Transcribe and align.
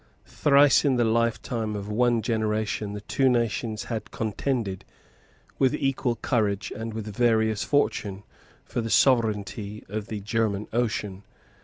Thrice 0.25 0.83
in 0.83 0.95
the 0.95 1.03
lifetime 1.03 1.75
of 1.75 1.87
one 1.87 2.23
generation 2.23 2.93
the 2.93 3.01
two 3.01 3.29
nations 3.29 3.83
had 3.83 4.09
contended, 4.09 4.83
with 5.59 5.75
equal 5.75 6.15
courage 6.15 6.73
and 6.75 6.91
with 6.91 7.15
various 7.15 7.63
fortune, 7.63 8.23
for 8.65 8.81
the 8.81 8.89
sovereignty 8.89 9.83
of 9.89 10.07
the 10.07 10.19
German 10.19 10.67
Ocean. 10.73 11.21